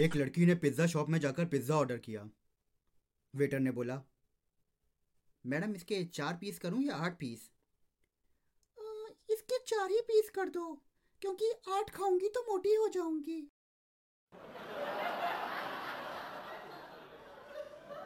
एक 0.00 0.16
लड़की 0.16 0.46
ने 0.46 0.54
पिज़्ज़ा 0.54 0.86
शॉप 0.86 1.08
में 1.08 1.18
जाकर 1.20 1.44
पिज़्ज़ा 1.46 1.76
ऑर्डर 1.76 1.98
किया। 1.98 2.28
वेटर 3.34 3.58
ने 3.60 3.70
बोला 3.70 4.00
मैडम 5.44 5.74
इसके 5.74 6.04
चार 6.04 6.36
पीस 6.36 6.58
करूँ 6.58 6.82
या 6.82 6.96
आठ 6.96 7.18
पीस? 7.18 7.50
इसके 9.30 9.58
चार 9.66 9.90
ही 9.90 10.00
पीस 10.08 10.30
कर 10.30 10.48
दो 10.48 10.72
क्योंकि 11.22 11.52
आठ 11.70 11.90
खाऊँगी 11.90 12.28
तो 12.28 12.40
मोटी 12.42 12.74
हो 12.74 12.88
जाऊँगी। 12.88 13.40